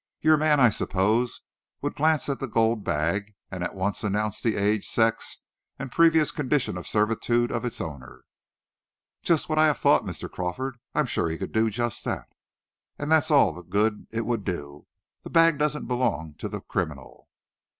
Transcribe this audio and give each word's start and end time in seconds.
Your 0.21 0.35
man, 0.35 0.59
I 0.59 0.71
suppose, 0.71 1.41
would 1.81 1.93
glance 1.95 2.27
at 2.27 2.39
the 2.39 2.47
gold 2.47 2.83
bag, 2.83 3.35
and 3.51 3.63
at 3.63 3.75
once 3.75 4.03
announce 4.03 4.41
the 4.41 4.55
age, 4.55 4.83
sex, 4.83 5.37
and 5.77 5.91
previous 5.91 6.31
condition 6.31 6.75
of 6.75 6.87
servitude 6.87 7.51
of 7.51 7.65
its 7.65 7.79
owner." 7.79 8.23
"Just 9.21 9.47
what 9.47 9.59
I 9.59 9.67
have 9.67 9.77
thought, 9.77 10.03
Mr. 10.03 10.27
Crawford. 10.27 10.79
I'm 10.95 11.05
sure 11.05 11.29
he 11.29 11.37
could 11.37 11.51
do 11.51 11.69
just 11.69 12.03
that." 12.05 12.27
"And 12.97 13.11
that's 13.11 13.29
all 13.29 13.53
the 13.53 13.61
good 13.61 14.07
it 14.09 14.25
would 14.25 14.43
do! 14.43 14.87
That 15.21 15.33
bag 15.33 15.59
doesn't 15.59 15.85
belong 15.85 16.33
to 16.39 16.49
the 16.49 16.61
criminal." 16.61 17.29